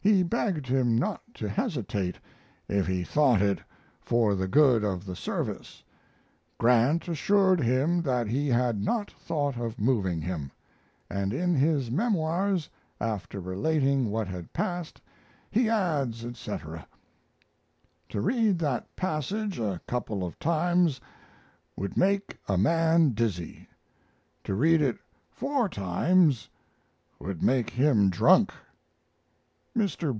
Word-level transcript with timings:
He 0.00 0.22
begged 0.22 0.66
him 0.66 0.98
not 0.98 1.22
to 1.32 1.48
hesitate 1.48 2.16
if 2.68 2.86
he 2.86 3.04
thought 3.04 3.40
it 3.40 3.60
for 4.02 4.34
the 4.34 4.46
good 4.46 4.84
of 4.84 5.06
the 5.06 5.16
service. 5.16 5.82
Grant 6.58 7.08
assured 7.08 7.58
him 7.58 8.02
that 8.02 8.26
he 8.26 8.48
had 8.48 8.82
not 8.82 9.10
thought 9.10 9.56
of 9.56 9.78
moving 9.80 10.20
him, 10.20 10.50
and 11.08 11.32
in 11.32 11.54
his 11.54 11.90
memoirs, 11.90 12.68
after 13.00 13.40
relating 13.40 14.10
what 14.10 14.28
had 14.28 14.52
passed, 14.52 15.00
he 15.50 15.70
adds, 15.70 16.22
etc." 16.22 16.86
To 18.10 18.20
read 18.20 18.58
that 18.58 18.94
passage 18.96 19.58
a 19.58 19.80
couple 19.88 20.22
of 20.22 20.38
times 20.38 21.00
would 21.78 21.96
make 21.96 22.36
a 22.46 22.58
man 22.58 23.12
dizzy; 23.14 23.70
to 24.44 24.54
read 24.54 24.82
it 24.82 24.98
four 25.30 25.66
times 25.66 26.50
would 27.18 27.42
make 27.42 27.70
him 27.70 28.10
drunk. 28.10 28.52
Mr. 29.76 30.12